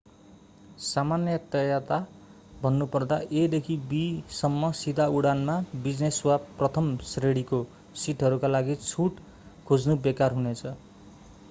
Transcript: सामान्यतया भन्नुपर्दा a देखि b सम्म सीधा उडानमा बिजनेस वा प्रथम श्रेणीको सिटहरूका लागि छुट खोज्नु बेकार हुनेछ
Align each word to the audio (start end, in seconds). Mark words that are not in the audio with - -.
सामान्यतया 0.83 1.75
भन्नुपर्दा 2.63 3.19
a 3.33 3.43
देखि 3.51 3.77
b 3.91 3.99
सम्म 4.39 4.71
सीधा 4.81 5.07
उडानमा 5.19 5.59
बिजनेस 5.85 6.21
वा 6.31 6.39
प्रथम 6.57 6.91
श्रेणीको 7.13 7.63
सिटहरूका 8.07 8.53
लागि 8.55 8.81
छुट 8.83 9.23
खोज्नु 9.67 10.01
बेकार 10.09 10.39
हुनेछ 10.41 10.67